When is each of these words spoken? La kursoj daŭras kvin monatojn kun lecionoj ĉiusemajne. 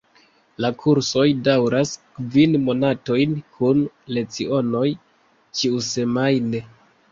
La 0.63 0.69
kursoj 0.83 1.25
daŭras 1.47 1.91
kvin 2.21 2.57
monatojn 2.63 3.37
kun 3.59 3.85
lecionoj 4.19 4.85
ĉiusemajne. 5.63 6.67